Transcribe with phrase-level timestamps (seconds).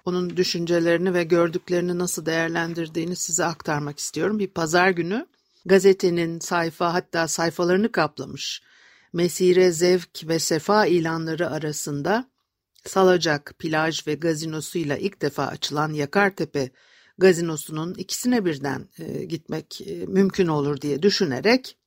[0.05, 4.39] onun düşüncelerini ve gördüklerini nasıl değerlendirdiğini size aktarmak istiyorum.
[4.39, 5.27] Bir pazar günü
[5.65, 8.61] gazetenin sayfa hatta sayfalarını kaplamış.
[9.13, 12.29] Mesire, zevk ve sefa ilanları arasında
[12.85, 16.69] Salacak, plaj ve gazinosuyla ilk defa açılan Yakartepe
[17.17, 21.77] gazinosunun ikisine birden e, gitmek e, mümkün olur diye düşünerek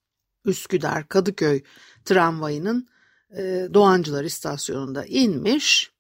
[0.44, 1.62] Üsküdar Kadıköy
[2.04, 2.88] tramvayının
[3.36, 5.92] e, Doğancılar istasyonunda inmiş.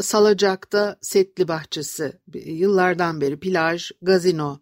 [0.00, 4.60] Salacak'ta Setli Bahçesi yıllardan beri plaj, gazino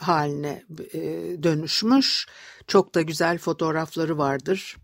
[0.00, 0.64] haline
[0.94, 1.00] e,
[1.42, 2.26] dönüşmüş.
[2.66, 4.76] Çok da güzel fotoğrafları vardır.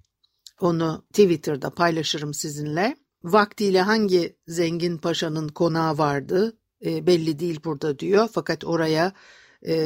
[0.60, 2.97] Onu Twitter'da paylaşırım sizinle.
[3.25, 8.28] Vaktiyle hangi zengin paşanın konağı vardı e, belli değil burada diyor.
[8.32, 9.12] Fakat oraya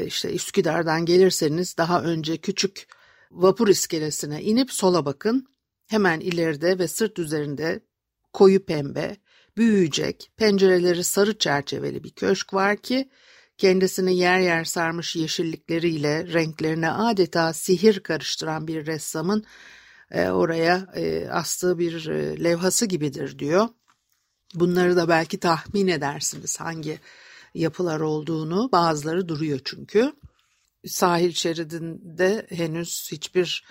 [0.07, 2.87] işte Üsküdar'dan gelirseniz daha önce küçük
[3.31, 5.47] vapur iskelesine inip sola bakın.
[5.87, 7.81] Hemen ileride ve sırt üzerinde
[8.33, 9.17] koyu pembe
[9.57, 13.11] büyüyecek, pencereleri sarı çerçeveli bir köşk var ki
[13.59, 19.45] kendisini yer yer sarmış yeşillikleriyle renklerine adeta sihir karıştıran bir ressamın
[20.11, 23.69] e, oraya e, astığı bir e, levhası gibidir diyor.
[24.55, 27.01] Bunları da belki tahmin edersiniz hangi
[27.55, 28.73] yapılar olduğunu.
[28.73, 30.13] Bazıları duruyor çünkü.
[30.87, 33.65] Sahil şeridinde henüz hiçbir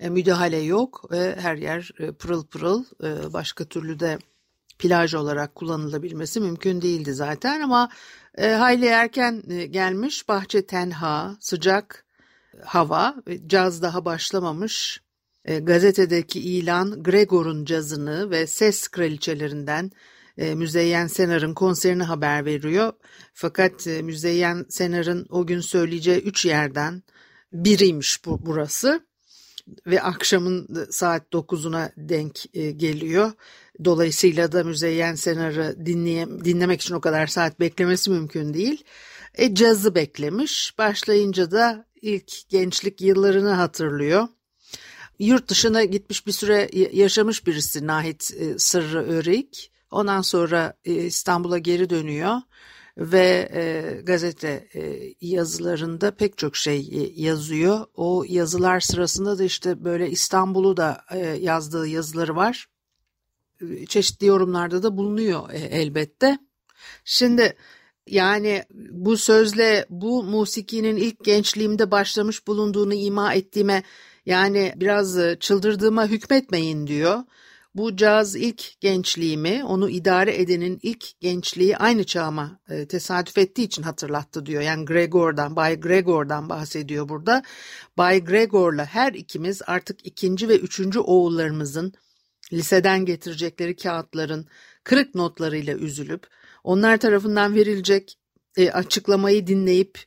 [0.00, 2.84] e, müdahale yok ve her yer e, pırıl pırıl.
[3.04, 4.18] E, başka türlü de
[4.78, 7.88] plaj olarak kullanılabilmesi mümkün değildi zaten ama
[8.38, 12.04] e, hayli erken e, gelmiş bahçe tenha sıcak
[12.64, 13.14] hava
[13.46, 15.00] caz daha başlamamış
[15.44, 19.90] e, gazetedeki ilan Gregor'un cazını ve ses kraliçelerinden
[20.38, 22.92] e, Müzeyyen Senar'ın konserini haber veriyor.
[23.34, 27.02] Fakat e, Müzeyyen Senar'ın o gün söyleyeceği üç yerden
[27.52, 29.08] biriymiş bu burası
[29.86, 33.32] ve akşamın saat 9'una denk e, geliyor.
[33.84, 38.84] Dolayısıyla da Müzeyyen Senar'ı dinleye, dinlemek için o kadar saat beklemesi mümkün değil.
[39.34, 40.74] E, cazı beklemiş.
[40.78, 44.28] Başlayınca da ilk gençlik yıllarını hatırlıyor.
[45.18, 49.72] Yurt dışına gitmiş bir süre yaşamış birisi Nahit e, Sırrı Örik.
[49.90, 52.36] Ondan sonra e, İstanbul'a geri dönüyor
[52.98, 57.86] ve e, gazete e, yazılarında pek çok şey e, yazıyor.
[57.94, 62.66] O yazılar sırasında da işte böyle İstanbul'u da e, yazdığı yazıları var.
[63.88, 66.38] Çeşitli yorumlarda da bulunuyor e, elbette.
[67.04, 67.56] Şimdi
[68.06, 73.82] yani bu sözle bu musikinin ilk gençliğimde başlamış bulunduğunu ima ettiğime
[74.26, 77.22] yani biraz e, çıldırdığıma hükmetmeyin diyor.
[77.74, 83.82] Bu caz ilk gençliğimi, onu idare edenin ilk gençliği aynı çağıma e, tesadüf ettiği için
[83.82, 84.62] hatırlattı diyor.
[84.62, 87.42] Yani Gregor'dan, Bay Gregor'dan bahsediyor burada.
[87.98, 91.92] Bay Gregor'la her ikimiz artık ikinci ve üçüncü oğullarımızın
[92.52, 94.46] liseden getirecekleri kağıtların
[94.84, 96.26] kırık notlarıyla üzülüp
[96.64, 98.18] onlar tarafından verilecek
[98.56, 99.98] e, açıklamayı dinleyip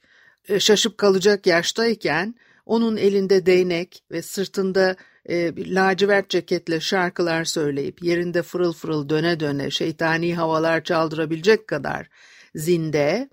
[0.49, 2.35] e, şaşıp kalacak yaştayken
[2.65, 4.95] onun elinde değnek ve sırtında
[5.29, 12.09] e, lacivert ceketle şarkılar söyleyip yerinde fırıl fırıl döne döne şeytani havalar çaldırabilecek kadar
[12.55, 13.29] zinde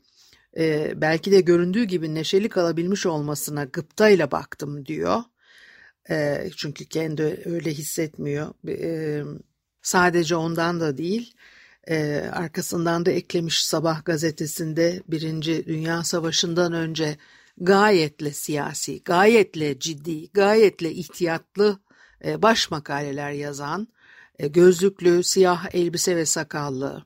[0.58, 5.22] e, belki de göründüğü gibi neşeli kalabilmiş olmasına gıptayla baktım diyor.
[6.10, 8.54] E, çünkü kendi öyle hissetmiyor.
[8.68, 9.22] E,
[9.82, 11.34] sadece ondan da değil
[11.88, 17.16] e, arkasından da eklemiş Sabah gazetesinde Birinci Dünya Savaşı'ndan önce
[17.56, 21.78] gayetle siyasi, gayetle ciddi, gayetle ihtiyatlı
[22.24, 23.88] e, baş makaleler yazan,
[24.38, 27.04] gözlüklü, siyah elbise ve sakallı,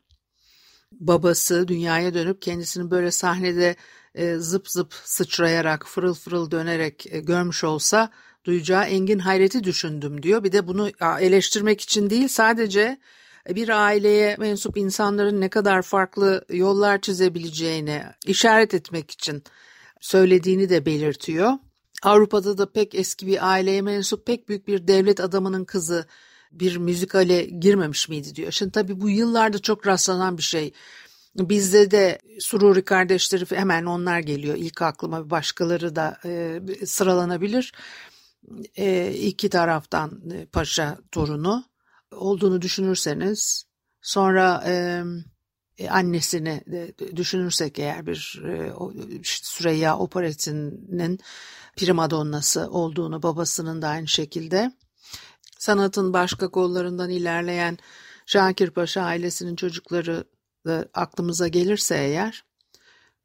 [0.92, 3.76] babası dünyaya dönüp kendisini böyle sahnede
[4.14, 8.10] e, zıp zıp sıçrayarak, fırıl fırıl dönerek e, görmüş olsa
[8.44, 10.44] duyacağı engin hayreti düşündüm diyor.
[10.44, 12.98] Bir de bunu eleştirmek için değil sadece
[13.48, 19.42] bir aileye mensup insanların ne kadar farklı yollar çizebileceğini işaret etmek için
[20.00, 21.52] söylediğini de belirtiyor.
[22.02, 26.06] Avrupa'da da pek eski bir aileye mensup pek büyük bir devlet adamının kızı
[26.52, 28.52] bir müzikale girmemiş miydi diyor.
[28.52, 30.72] Şimdi tabii bu yıllarda çok rastlanan bir şey.
[31.36, 34.56] Bizde de Sururi kardeşleri hemen onlar geliyor.
[34.56, 37.72] İlk aklıma başkaları da e, sıralanabilir.
[38.76, 41.64] E, iki taraftan e, paşa torunu
[42.10, 43.64] olduğunu düşünürseniz
[44.02, 45.04] sonra e,
[45.90, 48.72] annesini de düşünürsek eğer bir e,
[49.24, 51.20] Süreyya operetinin
[51.76, 54.72] primadonnası olduğunu babasının da aynı şekilde
[55.58, 57.78] sanatın başka kollarından ilerleyen
[58.26, 60.24] Şakir Paşa ailesinin çocukları
[60.66, 62.44] da aklımıza gelirse eğer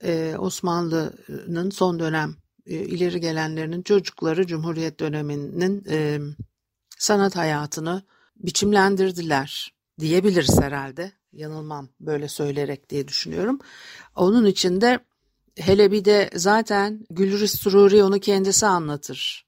[0.04, 2.36] e, Osmanlı'nın son dönem
[2.66, 6.19] e, ileri gelenlerinin çocukları Cumhuriyet döneminin e,
[6.98, 8.04] sanat hayatını
[8.36, 11.12] biçimlendirdiler diyebiliriz herhalde.
[11.34, 13.60] Yanılmam böyle söyleyerek diye düşünüyorum.
[14.16, 15.00] Onun için de
[15.56, 19.48] hele bir de zaten Gülriz Sururi onu kendisi anlatır.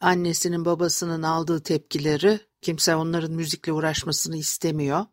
[0.00, 5.06] Annesinin babasının aldığı tepkileri kimse onların müzikle uğraşmasını istemiyor.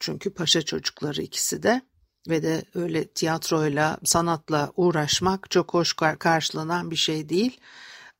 [0.00, 1.82] Çünkü paşa çocukları ikisi de
[2.28, 7.60] ve de öyle tiyatroyla, sanatla uğraşmak çok hoş karşılanan bir şey değil.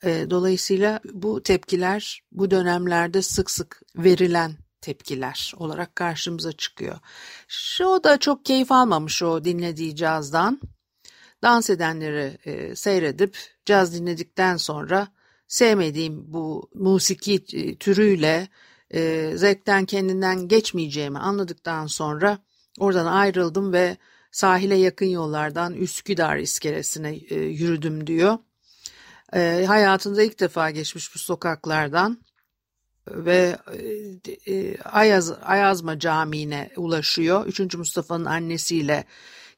[0.05, 6.99] Dolayısıyla bu tepkiler bu dönemlerde sık sık verilen tepkiler olarak karşımıza çıkıyor.
[7.49, 10.61] Şu da çok keyif almamış o dinlediği cazdan.
[11.43, 15.09] Dans edenleri e, seyredip caz dinledikten sonra
[15.49, 17.45] sevmediğim bu musiki
[17.79, 18.49] türüyle
[18.95, 22.39] e, zevkten kendinden geçmeyeceğimi anladıktan sonra
[22.79, 23.97] oradan ayrıldım ve
[24.31, 28.39] sahile yakın yollardan Üsküdar iskelesine e, yürüdüm diyor.
[29.35, 32.25] E, hayatında ilk defa geçmiş bu sokaklardan
[33.09, 33.57] ve
[34.47, 37.47] e, e, Ayaz, Ayazma Camii'ne ulaşıyor.
[37.47, 39.05] Üçüncü Mustafa'nın annesiyle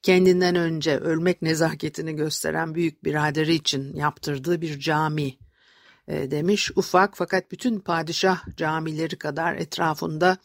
[0.03, 5.39] kendinden önce ölmek nezaketini gösteren büyük biraderi için yaptırdığı bir cami
[6.09, 6.71] demiş.
[6.77, 10.37] Ufak fakat bütün padişah camileri kadar etrafında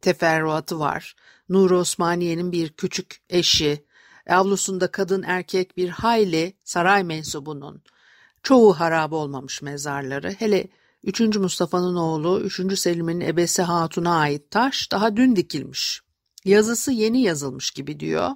[0.00, 1.16] teferruatı var.
[1.48, 3.84] Nur Osmaniye'nin bir küçük eşi,
[4.28, 7.82] avlusunda kadın erkek bir hayli saray mensubunun,
[8.42, 10.68] çoğu harap olmamış mezarları, hele
[11.04, 11.20] 3.
[11.20, 12.78] Mustafa'nın oğlu 3.
[12.78, 16.00] Selim'in ebesi Hatun'a ait taş daha dün dikilmiş.
[16.44, 18.30] Yazısı yeni yazılmış gibi diyor.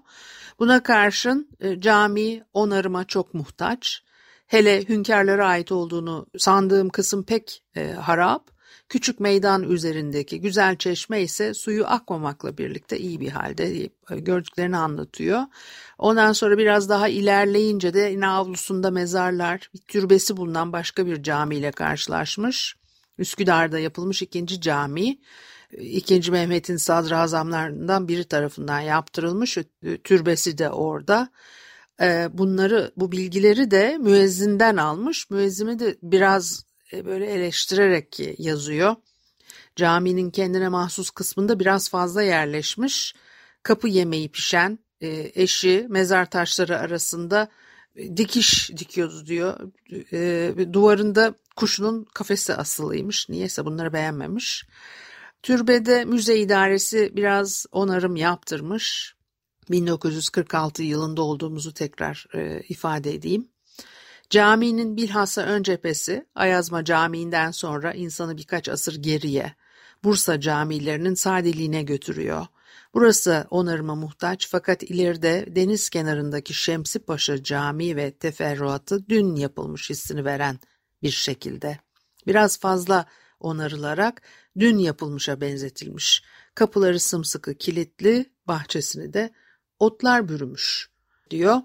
[0.58, 4.02] Buna karşın e, cami onarıma çok muhtaç.
[4.50, 8.50] Hele hünkârlara ait olduğunu sandığım kısım pek e, harap.
[8.88, 15.42] Küçük meydan üzerindeki güzel çeşme ise suyu akmamakla birlikte iyi bir halde e, gördüklerini anlatıyor.
[15.98, 21.70] Ondan sonra biraz daha ilerleyince de yine avlusunda mezarlar, bir türbesi bulunan başka bir camiyle
[21.70, 22.76] karşılaşmış.
[23.18, 25.18] Üsküdar'da yapılmış ikinci cami.
[25.72, 29.58] İkinci Mehmet'in sadrazamlarından biri tarafından yaptırılmış.
[30.04, 31.28] Türbesi de orada.
[32.00, 35.30] E, bunları, bu bilgileri de müezzinden almış.
[35.30, 38.96] Müezzimi de biraz e, böyle eleştirerek yazıyor.
[39.76, 43.14] Caminin kendine mahsus kısmında biraz fazla yerleşmiş.
[43.62, 47.48] Kapı yemeği pişen e, eşi mezar taşları arasında
[47.96, 49.60] e, dikiş dikiyordu diyor.
[50.72, 53.28] Duvarında kuşunun kafesi asılıymış.
[53.28, 54.64] Niyeyse bunları beğenmemiş.
[55.42, 59.14] Türbede müze idaresi biraz onarım yaptırmış.
[59.70, 62.26] 1946 yılında olduğumuzu tekrar
[62.68, 63.48] ifade edeyim.
[64.30, 69.54] Caminin bilhassa ön cephesi Ayazma Camii'nden sonra insanı birkaç asır geriye,
[70.04, 72.46] Bursa camilerinin sadeliğine götürüyor.
[72.94, 80.24] Burası onarıma muhtaç fakat ileride deniz kenarındaki Şemsi Paşa Camii ve teferruatı dün yapılmış hissini
[80.24, 80.58] veren
[81.02, 81.78] bir şekilde.
[82.26, 83.06] Biraz fazla
[83.40, 84.22] onarılarak
[84.58, 86.22] dün yapılmışa benzetilmiş.
[86.54, 89.30] Kapıları sımsıkı kilitli, bahçesini de
[89.80, 90.90] otlar bürümüş
[91.30, 91.60] diyor.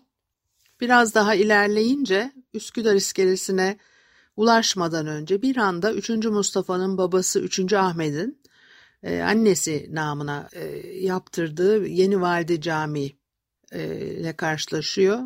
[0.81, 3.77] Biraz daha ilerleyince Üsküdar iskelesine
[4.35, 6.09] ulaşmadan önce bir anda 3.
[6.09, 7.73] Mustafa'nın babası 3.
[7.73, 8.41] Ahmet'in
[9.03, 10.65] e, annesi namına e,
[10.97, 13.17] yaptırdığı Yeni Valide Camii
[13.73, 15.19] ile karşılaşıyor.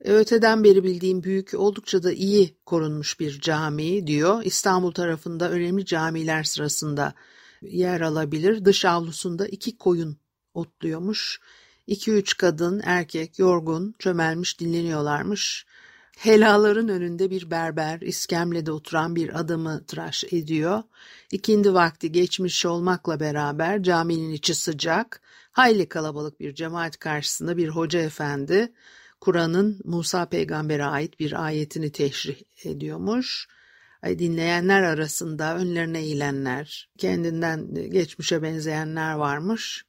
[0.00, 4.42] E, öteden beri bildiğim büyük, oldukça da iyi korunmuş bir cami diyor.
[4.44, 7.14] İstanbul tarafında önemli camiler sırasında
[7.62, 8.64] yer alabilir.
[8.64, 10.16] Dış avlusunda iki koyun
[10.54, 11.40] otluyormuş.
[11.88, 15.66] İki üç kadın, erkek, yorgun, çömelmiş dinleniyorlarmış.
[16.18, 20.82] Helaların önünde bir berber iskemlede oturan bir adamı tıraş ediyor.
[21.32, 25.20] İkindi vakti geçmiş olmakla beraber caminin içi sıcak,
[25.52, 28.72] hayli kalabalık bir cemaat karşısında bir hoca efendi
[29.20, 33.48] Kur'an'ın Musa peygambere ait bir ayetini teşrih ediyormuş.
[34.04, 39.87] Dinleyenler arasında önlerine eğilenler, kendinden geçmişe benzeyenler varmış.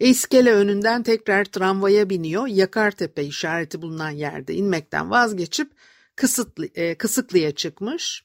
[0.00, 2.46] İskele önünden tekrar tramvaya biniyor.
[2.46, 5.72] Yakartepe işareti bulunan yerde inmekten vazgeçip
[6.16, 8.24] Kısıtlı, e, Kısıklı'ya çıkmış.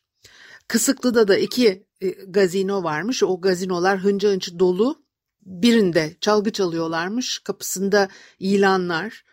[0.67, 3.23] Kısıklı'da da iki e, gazino varmış.
[3.23, 5.03] O gazinolar hınca hınç dolu.
[5.41, 7.39] Birinde çalgı çalıyorlarmış.
[7.39, 9.25] Kapısında ilanlar.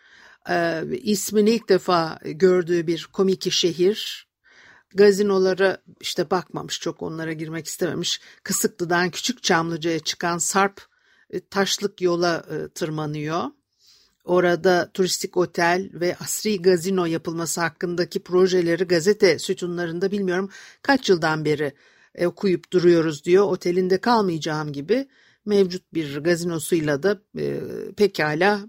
[0.49, 4.27] E, ismini ilk defa gördüğü bir komiki şehir.
[4.95, 8.21] Gazinolara işte bakmamış çok onlara girmek istememiş.
[8.43, 10.81] Kısıklı'dan Küçük Çamlıca'ya çıkan Sarp
[11.39, 13.43] taşlık yola e, tırmanıyor.
[14.25, 20.49] Orada turistik otel ve asri gazino yapılması hakkındaki projeleri gazete sütunlarında bilmiyorum
[20.81, 21.73] kaç yıldan beri
[22.15, 23.45] e, okuyup duruyoruz diyor.
[23.45, 25.07] Otelinde kalmayacağım gibi
[25.45, 27.21] mevcut bir gazinosuyla da
[27.97, 28.65] pekala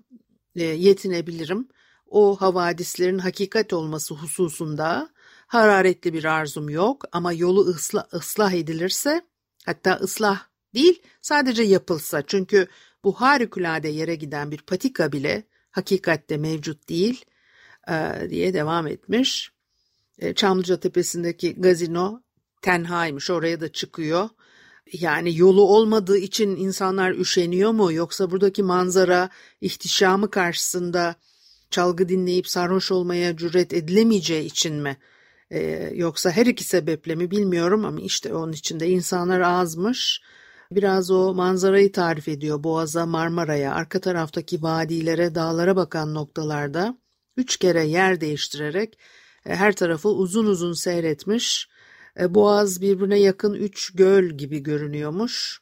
[0.54, 1.68] yetinebilirim.
[2.06, 5.10] O havadislerin hakikat olması hususunda
[5.46, 9.22] hararetli bir arzum yok ama yolu ıslah, ıslah edilirse
[9.66, 12.66] hatta ıslah değil sadece yapılsa çünkü
[13.04, 17.24] bu harikulade yere giden bir patika bile hakikatte mevcut değil
[17.88, 19.52] e, diye devam etmiş.
[20.18, 22.22] E, Çamlıca Tepesi'ndeki gazino
[22.62, 24.28] tenhaymış oraya da çıkıyor.
[24.92, 29.30] Yani yolu olmadığı için insanlar üşeniyor mu yoksa buradaki manzara
[29.60, 31.14] ihtişamı karşısında
[31.70, 34.96] çalgı dinleyip sarhoş olmaya cüret edilemeyeceği için mi?
[35.50, 40.22] Ee, yoksa her iki sebeple mi bilmiyorum ama işte onun içinde insanlar azmış.
[40.70, 46.98] Biraz o manzarayı tarif ediyor Boğaz'a, Marmara'ya, arka taraftaki vadilere, dağlara bakan noktalarda.
[47.36, 48.98] Üç kere yer değiştirerek
[49.46, 51.68] e, her tarafı uzun uzun seyretmiş.
[52.20, 55.60] E, Boğaz birbirine yakın üç göl gibi görünüyormuş.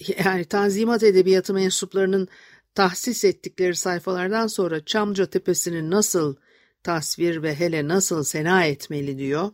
[0.24, 2.28] Yani Tanzimat Edebiyatı mensuplarının
[2.74, 6.36] tahsis ettikleri sayfalardan sonra Çamca Tepesi'ni nasıl
[6.82, 9.50] tasvir ve hele nasıl sena etmeli diyor.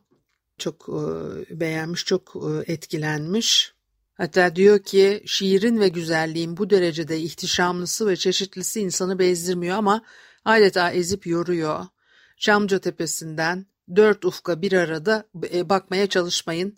[0.59, 3.78] Çok e, beğenmiş, çok etkilenmiş.
[4.19, 10.03] Hatta diyor ki şiirin ve güzelliğin bu derecede ihtişamlısı ve çeşitlisi insanı bezdirmiyor ama
[10.45, 11.87] adeta ezip yoruyor.
[12.37, 16.77] Çamca Tepesi'nden dört ufka bir arada e, bakmaya çalışmayın.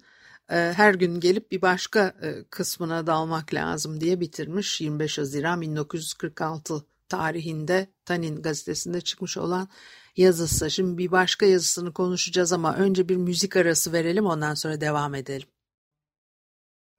[0.51, 6.85] E, her gün gelip bir başka e, kısmına dalmak lazım diye bitirmiş 25 Haziran 1946
[7.09, 9.69] tarihinde Tanin gazetesinde çıkmış olan
[10.17, 10.71] yazısı.
[10.71, 15.49] Şimdi bir başka yazısını konuşacağız ama önce bir müzik arası verelim ondan sonra devam edelim.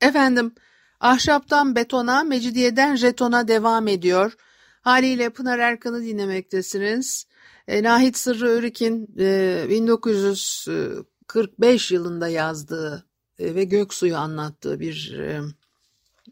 [0.01, 0.55] Efendim,
[0.99, 4.33] ahşaptan betona, mecidiyeden jetona devam ediyor.
[4.81, 7.27] Haliyle Pınar Erkan'ı dinlemektesiniz.
[7.67, 13.05] E, Nahit Sırrı Örik'in e, 1945 yılında yazdığı
[13.39, 15.41] e, ve Göksu'yu anlattığı bir e,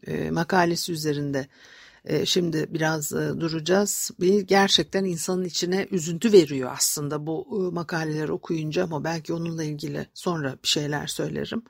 [0.06, 1.46] e, makalesi üzerinde
[2.04, 4.10] e, şimdi biraz e, duracağız.
[4.20, 10.06] Bir gerçekten insanın içine üzüntü veriyor aslında bu e, makaleleri okuyunca ama belki onunla ilgili
[10.14, 11.62] sonra bir şeyler söylerim.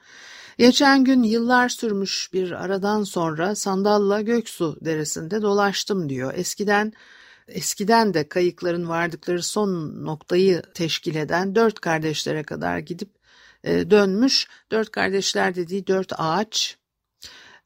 [0.61, 6.35] Geçen gün yıllar sürmüş bir aradan sonra sandalla Göksu deresinde dolaştım diyor.
[6.37, 6.93] Eskiden
[7.49, 13.11] eskiden de kayıkların vardıkları son noktayı teşkil eden dört kardeşlere kadar gidip
[13.65, 14.49] e, dönmüş.
[14.71, 16.79] Dört kardeşler dediği dört ağaç.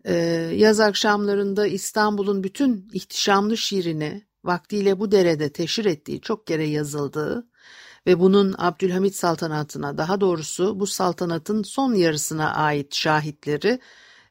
[0.04, 0.14] E,
[0.54, 7.46] yaz akşamlarında İstanbul'un bütün ihtişamlı şiirini vaktiyle bu derede teşhir ettiği çok kere yazıldığı
[8.06, 13.80] ve bunun Abdülhamit saltanatına daha doğrusu bu saltanatın son yarısına ait şahitleri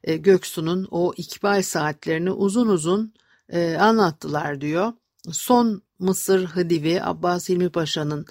[0.03, 3.13] e, Göksu'nun o ikbal saatlerini uzun uzun
[3.49, 4.93] e, anlattılar diyor.
[5.31, 8.25] Son Mısır Hıdivi Abbas Hilmi Paşa'nın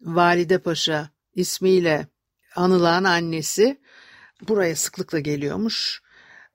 [0.00, 2.06] Valide Paşa ismiyle
[2.56, 3.80] anılan annesi
[4.48, 6.02] buraya sıklıkla geliyormuş.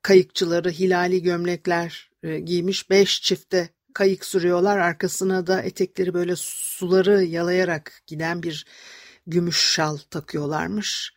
[0.02, 4.78] Kayıkçıları hilali gömlekler e, giymiş beş çifte kayık sürüyorlar.
[4.78, 8.66] Arkasına da etekleri böyle suları yalayarak giden bir
[9.28, 11.14] gümüş şal takıyorlarmış.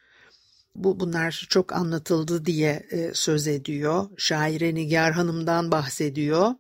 [0.74, 4.06] Bu bunlar çok anlatıldı diye e, söz ediyor.
[4.16, 6.54] Şaire Nigar Hanım'dan bahsediyor.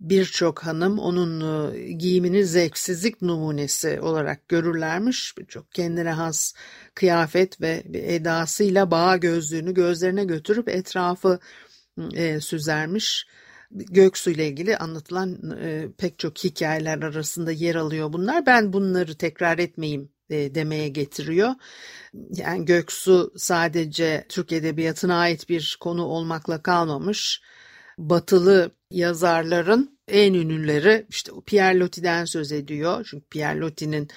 [0.00, 1.40] Birçok hanım onun
[1.74, 5.34] e, giyimini zevksizlik numunesi olarak görürlermiş.
[5.48, 6.54] Çok kendine has
[6.94, 11.38] kıyafet ve edasıyla bağ gözlüğünü gözlerine götürüp etrafı
[12.14, 13.26] e, süzermiş
[13.70, 18.46] Göksu ile ilgili anlatılan e, pek çok hikayeler arasında yer alıyor bunlar.
[18.46, 21.50] Ben bunları tekrar etmeyeyim e, demeye getiriyor.
[22.30, 27.40] Yani Göksu sadece Türk Edebiyatı'na ait bir konu olmakla kalmamış.
[27.98, 33.06] Batılı yazarların en ünlüleri işte Pierre Loti'den söz ediyor.
[33.10, 34.08] Çünkü Pierre Loti'nin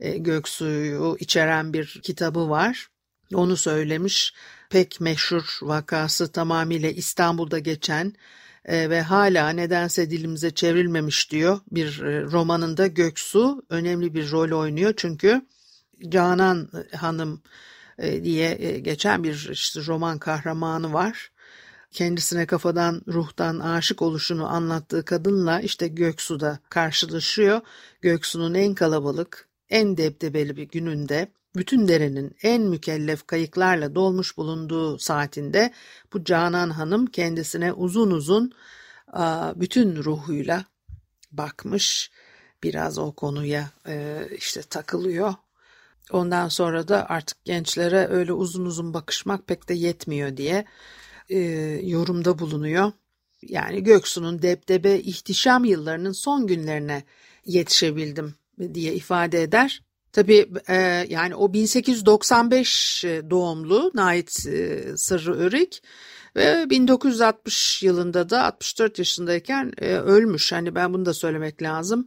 [0.00, 2.88] e, Göksu'yu içeren bir kitabı var.
[3.34, 4.34] Onu söylemiş.
[4.70, 8.12] Pek meşhur vakası tamamıyla İstanbul'da geçen
[8.68, 11.60] e, ve hala nedense dilimize çevrilmemiş diyor.
[11.70, 14.94] Bir e, romanında Göksu önemli bir rol oynuyor.
[14.96, 15.46] Çünkü
[16.08, 17.42] Canan Hanım
[17.98, 21.32] e, diye geçen bir işte roman kahramanı var.
[21.92, 27.60] Kendisine kafadan ruhtan aşık oluşunu anlattığı kadınla işte Göksu'da karşılaşıyor.
[28.02, 35.72] Göksu'nun en kalabalık, en debdebeli bir gününde bütün derenin en mükellef kayıklarla dolmuş bulunduğu saatinde
[36.12, 38.52] bu Canan Hanım kendisine uzun uzun
[39.56, 40.64] bütün ruhuyla
[41.32, 42.10] bakmış.
[42.62, 45.34] Biraz o konuya e, işte takılıyor.
[46.10, 50.64] Ondan sonra da artık gençlere öyle uzun uzun bakışmak pek de yetmiyor diye
[51.28, 51.38] e,
[51.82, 52.92] yorumda bulunuyor.
[53.42, 57.02] Yani Göksu'nun debdebe ihtişam yıllarının son günlerine
[57.44, 58.34] yetişebildim
[58.74, 59.82] diye ifade eder.
[60.18, 60.74] Tabii e,
[61.08, 65.82] yani o 1895 doğumlu Nait e, Sırrı Örik
[66.36, 70.52] ve 1960 yılında da 64 yaşındayken e, ölmüş.
[70.52, 72.04] Hani ben bunu da söylemek lazım.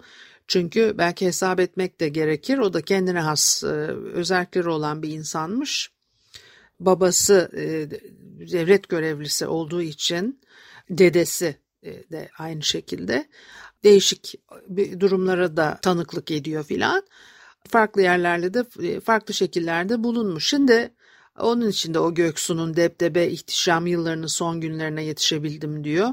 [0.48, 2.58] Çünkü belki hesap etmek de gerekir.
[2.58, 3.68] O da kendine has e,
[4.14, 5.92] özellikleri olan bir insanmış.
[6.80, 7.90] Babası e,
[8.52, 10.42] devlet görevlisi olduğu için
[10.90, 13.28] dedesi e, de aynı şekilde
[13.84, 14.36] değişik
[15.00, 17.04] durumlara da tanıklık ediyor filan.
[17.70, 20.48] Farklı yerlerde de e, farklı şekillerde bulunmuş.
[20.48, 20.94] Şimdi
[21.40, 26.10] onun için de o Göksu'nun debdebe ihtişam yıllarının son günlerine yetişebildim diyor.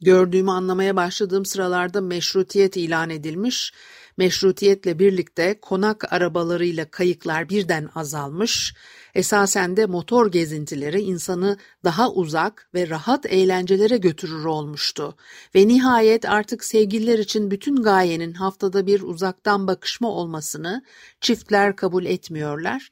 [0.00, 3.72] Gördüğümü anlamaya başladığım sıralarda meşrutiyet ilan edilmiş.
[4.18, 8.74] Meşrutiyetle birlikte konak arabalarıyla kayıklar birden azalmış.
[9.14, 15.14] Esasen de motor gezintileri insanı daha uzak ve rahat eğlencelere götürür olmuştu.
[15.54, 20.82] Ve nihayet artık sevgililer için bütün gayenin haftada bir uzaktan bakışma olmasını
[21.20, 22.90] çiftler kabul etmiyorlar.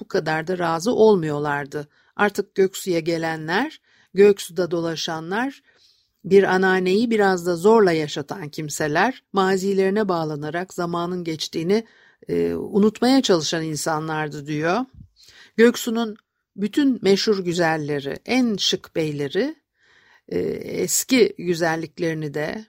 [0.00, 1.88] Bu kadar da razı olmuyorlardı.
[2.16, 3.80] Artık Göksu'ya gelenler,
[4.14, 5.62] Göksu'da dolaşanlar,
[6.24, 11.84] bir anneanneyi biraz da zorla yaşatan kimseler, mazilerine bağlanarak zamanın geçtiğini
[12.28, 14.84] e, unutmaya çalışan insanlardı diyor.
[15.56, 16.16] Göksu'nun
[16.56, 19.56] bütün meşhur güzelleri, en şık beyleri,
[20.28, 22.66] e, eski güzelliklerini de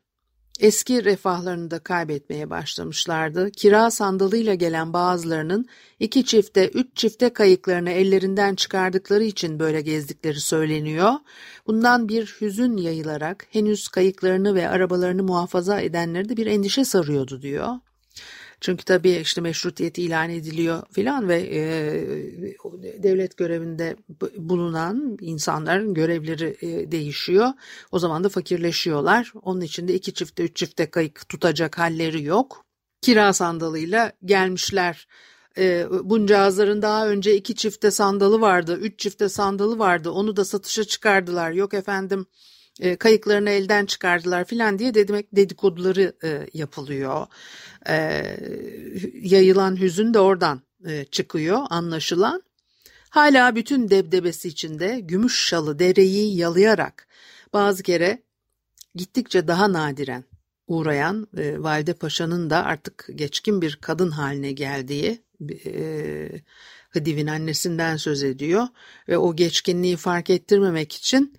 [0.59, 3.51] eski refahlarını da kaybetmeye başlamışlardı.
[3.51, 5.65] Kira sandalıyla gelen bazılarının
[5.99, 11.13] iki çifte, üç çifte kayıklarını ellerinden çıkardıkları için böyle gezdikleri söyleniyor.
[11.67, 17.67] Bundan bir hüzün yayılarak henüz kayıklarını ve arabalarını muhafaza edenleri de bir endişe sarıyordu diyor.
[18.61, 21.61] Çünkü tabii işte meşrutiyeti ilan ediliyor filan ve e,
[23.03, 23.95] devlet görevinde
[24.37, 27.47] bulunan insanların görevleri e, değişiyor.
[27.91, 29.33] O zaman da fakirleşiyorlar.
[29.41, 32.65] Onun için de iki çifte üç çifte kayık tutacak halleri yok.
[33.01, 35.07] Kira sandalıyla gelmişler
[35.57, 40.11] e, bunca azların daha önce iki çifte sandalı vardı, üç çifte sandalı vardı.
[40.11, 41.51] Onu da satışa çıkardılar.
[41.51, 42.25] Yok efendim
[42.79, 47.27] e, kayıklarını elden çıkardılar filan diye demek dedikoduları e, yapılıyor.
[47.89, 48.23] E,
[49.21, 52.43] yayılan hüzün de oradan e, çıkıyor anlaşılan.
[53.09, 57.07] Hala bütün debdebesi içinde gümüş şalı dereyi yalayarak
[57.53, 58.23] bazı kere
[58.95, 60.23] gittikçe daha nadiren
[60.67, 65.23] uğrayan e, Valide Paşa'nın da artık geçkin bir kadın haline geldiği
[65.65, 66.41] e,
[66.89, 68.67] Hıdiv'in annesinden söz ediyor
[69.07, 71.38] ve o geçkinliği fark ettirmemek için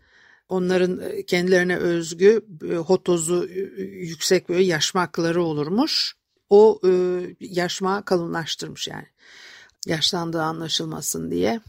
[0.51, 6.15] onların e, kendilerine özgü e, hotozu e, yüksek böyle yaşmakları olurmuş.
[6.51, 6.81] O
[7.41, 9.07] yaşma kalınlaştırmış yani.
[9.87, 11.61] Yaşlandığı anlaşılmasın diye.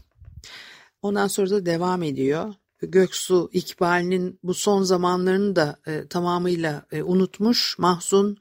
[1.02, 2.54] Ondan sonra da devam ediyor.
[2.82, 5.76] Göksu İkbal'in bu son zamanlarını da
[6.10, 8.38] tamamıyla unutmuş, mahzun,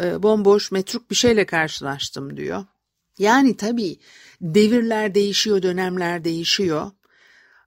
[0.00, 2.64] e, bomboş, metruk bir şeyle karşılaştım diyor.
[3.18, 3.96] Yani tabii
[4.40, 6.90] devirler değişiyor, dönemler değişiyor.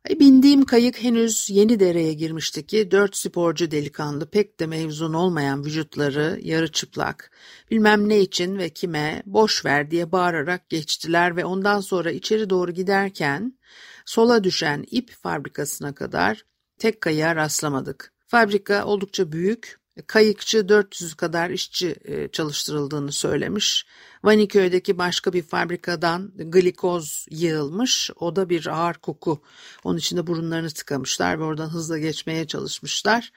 [0.10, 6.40] Bindiğim kayık henüz yeni dereye girmişti ki dört sporcu delikanlı pek de mevzun olmayan vücutları
[6.44, 7.32] yarı çıplak
[7.72, 12.72] bilmem ne için ve kime boş ver diye bağırarak geçtiler ve ondan sonra içeri doğru
[12.72, 13.60] giderken
[14.06, 16.46] sola düşen ip fabrikasına kadar
[16.80, 18.14] tek kayığa rastlamadık.
[18.28, 23.86] Fabrika oldukça büyük, kayıkçı 400 kadar işçi e, çalıştırıldığını söylemiş.
[24.24, 28.12] Vaniköy'deki başka bir fabrikadan glikoz yığılmış.
[28.20, 29.42] O da bir ağır koku.
[29.84, 33.32] Onun içinde burunlarını tıkamışlar ve oradan hızla geçmeye çalışmışlar.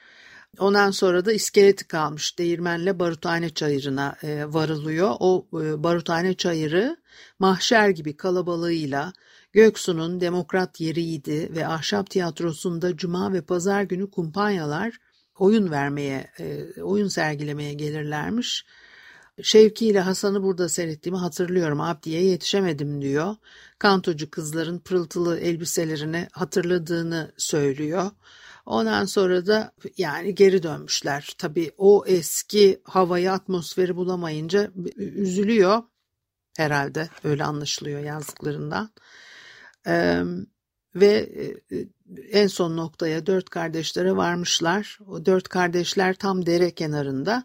[0.59, 2.38] Ondan sonra da iskeleti kalmış.
[2.38, 5.17] Değirmenle Baruthane Çayırı'na e, varılıyor.
[5.21, 6.97] O e, Baruthane Çayırı
[7.38, 9.12] mahşer gibi kalabalığıyla
[9.53, 14.99] Göksu'nun demokrat yeriydi ve ahşap tiyatrosunda cuma ve pazar günü kumpanyalar
[15.38, 18.64] oyun vermeye, e, oyun sergilemeye gelirlermiş.
[19.42, 21.81] Şevki ile Hasan'ı burada seyrettiğimi hatırlıyorum.
[21.81, 23.37] Abdi'ye yetişemedim diyor.
[23.79, 28.11] Kantocu kızların pırıltılı elbiselerini hatırladığını söylüyor.
[28.66, 31.35] Ondan sonra da yani geri dönmüşler.
[31.38, 35.83] Tabii o eski havayı, atmosferi bulamayınca üzülüyor
[36.57, 37.09] herhalde.
[37.25, 38.90] Öyle anlaşılıyor yazdıklarından.
[39.87, 40.23] Ee,
[40.94, 41.30] ve
[42.30, 44.98] en son noktaya dört kardeşlere varmışlar.
[45.07, 47.44] O dört kardeşler tam dere kenarında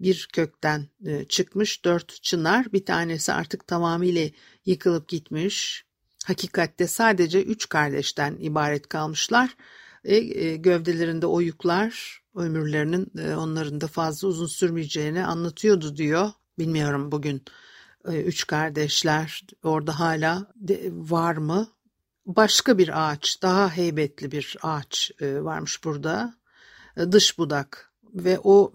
[0.00, 0.88] bir kökten
[1.28, 2.72] çıkmış dört çınar.
[2.72, 4.28] Bir tanesi artık tamamıyla
[4.66, 5.84] yıkılıp gitmiş.
[6.24, 9.56] Hakikatte sadece üç kardeşten ibaret kalmışlar.
[10.04, 16.30] E, e, gövdelerinde oyuklar ömürlerinin e, onların da fazla uzun sürmeyeceğini anlatıyordu diyor.
[16.58, 17.42] Bilmiyorum bugün
[18.08, 21.68] e, üç kardeşler orada hala de, var mı?
[22.26, 26.34] Başka bir ağaç, daha heybetli bir ağaç e, varmış burada.
[26.96, 28.72] E, dış budak ve o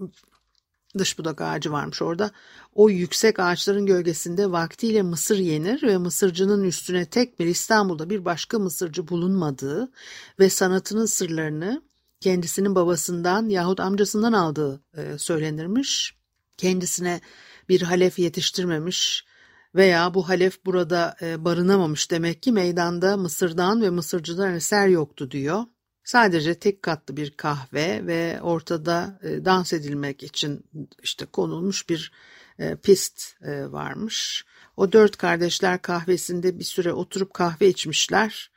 [0.97, 2.31] dış budak ağacı varmış orada.
[2.73, 8.59] O yüksek ağaçların gölgesinde vaktiyle mısır yenir ve mısırcının üstüne tek bir İstanbul'da bir başka
[8.59, 9.91] mısırcı bulunmadığı
[10.39, 11.81] ve sanatının sırlarını
[12.19, 16.15] kendisinin babasından yahut amcasından aldığı e, söylenirmiş.
[16.57, 17.21] Kendisine
[17.69, 19.25] bir halef yetiştirmemiş
[19.75, 25.63] veya bu halef burada e, barınamamış demek ki meydanda Mısır'dan ve Mısırcıdan eser yoktu diyor.
[26.03, 30.65] Sadece tek katlı bir kahve ve ortada e, dans edilmek için
[31.03, 32.11] işte konulmuş bir
[32.59, 34.45] e, pist varmış.
[34.77, 38.51] O dört kardeşler kahvesinde bir süre oturup kahve içmişler.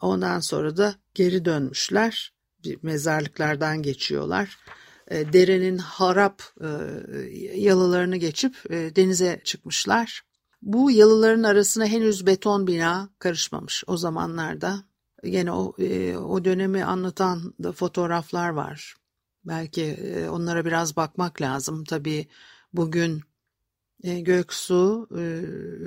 [0.00, 2.32] Ondan sonra da geri dönmüşler.
[2.64, 4.58] Bir mezarlıklardan geçiyorlar.
[5.10, 6.42] Derenin harap
[7.54, 10.27] yalılarını geçip denize çıkmışlar.
[10.62, 14.84] Bu yalıların arasına henüz beton bina karışmamış o zamanlarda.
[15.24, 18.94] Yine o, e, o dönemi anlatan da fotoğraflar var.
[19.44, 21.84] Belki e, onlara biraz bakmak lazım.
[21.84, 22.28] Tabii
[22.72, 23.22] bugün
[24.02, 25.22] e, Göksu e,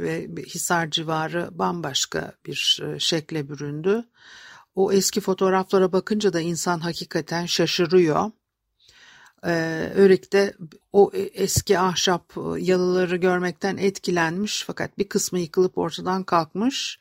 [0.01, 4.03] ve Hisar civarı bambaşka bir e, şekle büründü.
[4.75, 8.31] O eski fotoğraflara bakınca da insan hakikaten şaşırıyor.
[9.45, 10.53] Ee, Örik'te
[10.93, 16.99] o eski ahşap yalıları görmekten etkilenmiş fakat bir kısmı yıkılıp ortadan kalkmış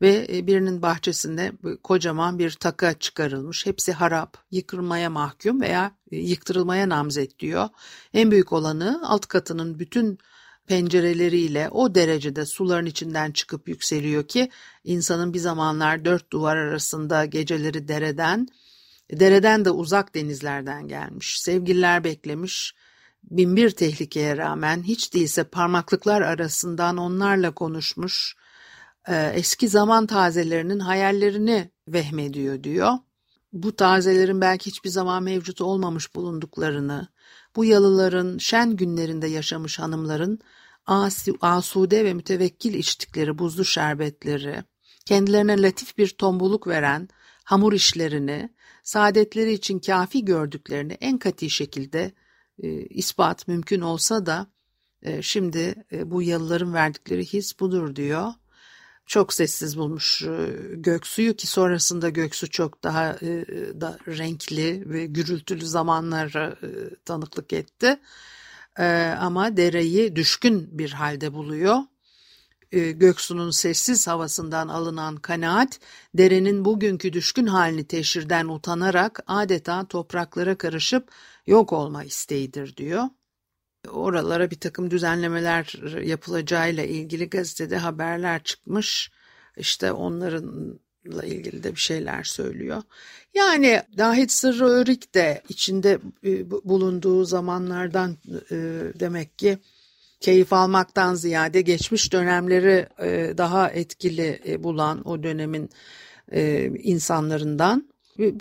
[0.00, 3.66] ve e, birinin bahçesinde kocaman bir taka çıkarılmış.
[3.66, 7.68] Hepsi harap, yıkılmaya mahkum veya e, yıktırılmaya namzet diyor.
[8.14, 10.18] En büyük olanı alt katının bütün
[10.66, 14.50] pencereleriyle o derecede suların içinden çıkıp yükseliyor ki
[14.84, 18.48] insanın bir zamanlar dört duvar arasında geceleri dereden,
[19.12, 22.74] dereden de uzak denizlerden gelmiş, sevgililer beklemiş,
[23.30, 28.36] binbir tehlikeye rağmen hiç değilse parmaklıklar arasından onlarla konuşmuş,
[29.08, 32.92] e, eski zaman tazelerinin hayallerini vehmediyor diyor.
[33.52, 37.08] Bu tazelerin belki hiçbir zaman mevcut olmamış bulunduklarını,
[37.56, 40.38] bu yalıların şen günlerinde yaşamış hanımların
[41.40, 44.64] asude ve mütevekkil içtikleri buzlu şerbetleri,
[45.04, 47.08] kendilerine latif bir tombuluk veren
[47.46, 48.50] hamur işlerini,
[48.82, 52.12] saadetleri için kafi gördüklerini en katı şekilde
[52.62, 54.46] e, ispat mümkün olsa da
[55.02, 58.32] e, şimdi e, bu yalıların verdikleri his budur diyor
[59.06, 63.46] çok sessiz bulmuş e, Göksu'yu ki sonrasında Göksu çok daha e,
[63.80, 66.68] da renkli ve gürültülü zamanlara e,
[67.04, 67.98] tanıklık etti.
[69.18, 71.78] Ama dereyi düşkün bir halde buluyor.
[72.70, 75.80] Göksu'nun sessiz havasından alınan kanaat,
[76.14, 81.08] derenin bugünkü düşkün halini teşhirden utanarak adeta topraklara karışıp
[81.46, 83.04] yok olma isteğidir diyor
[83.90, 89.10] oralara bir takım düzenlemeler yapılacağıyla ilgili gazetede haberler çıkmış.
[89.56, 92.82] İşte onlarınla ilgili de bir şeyler söylüyor.
[93.34, 98.16] Yani Dahit Sırrı Örik de içinde e, bulunduğu zamanlardan
[98.50, 98.56] e,
[99.00, 99.58] demek ki
[100.20, 105.70] keyif almaktan ziyade geçmiş dönemleri e, daha etkili bulan o dönemin
[106.82, 107.88] insanlarından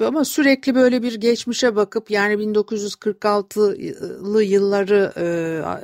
[0.02, 5.26] ama sürekli böyle bir geçmişe bakıp yani 1946'lı yılları e,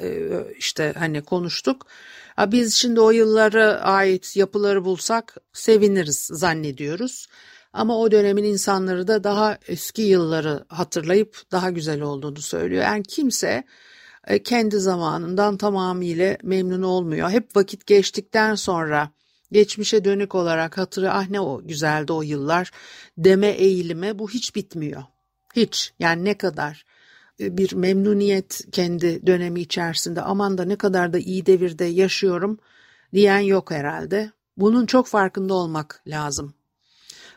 [0.08, 0.10] e,
[0.58, 1.86] işte hani konuştuk.
[2.48, 7.28] Biz şimdi o yıllara ait yapıları bulsak seviniriz zannediyoruz.
[7.74, 12.84] Ama o dönemin insanları da daha eski yılları hatırlayıp daha güzel olduğunu söylüyor.
[12.84, 13.64] Yani kimse e,
[14.40, 17.30] kendi zamanından tamamıyla memnun olmuyor.
[17.30, 19.10] Hep vakit geçtikten sonra
[19.52, 22.72] geçmişe dönük olarak hatırı ah ne o güzeldi o yıllar
[23.18, 25.04] deme eğilimi bu hiç bitmiyor.
[25.56, 26.86] Hiç yani ne kadar
[27.40, 32.60] e, bir memnuniyet kendi dönemi içerisinde aman da ne kadar da iyi devirde yaşıyorum
[33.14, 34.32] diyen yok herhalde.
[34.58, 36.54] Bunun çok farkında olmak lazım.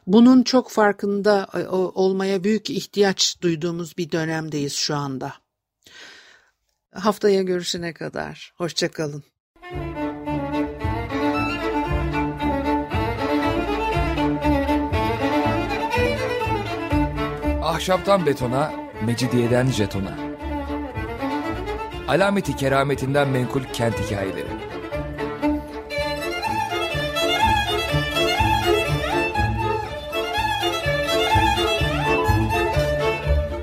[0.06, 5.43] Bunun çok farkında e, olmaya büyük ihtiyaç duyduğumuz bir dönemdeyiz şu anda.
[6.94, 8.52] Haftaya görüşene kadar.
[8.56, 9.24] Hoşçakalın.
[17.62, 18.72] Ahşaptan betona,
[19.06, 20.18] mecidiyeden jetona.
[22.08, 24.48] Alameti kerametinden menkul kent hikayeleri.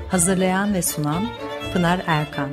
[0.08, 1.26] Hazırlayan ve sunan
[1.72, 2.50] Pınar Erkan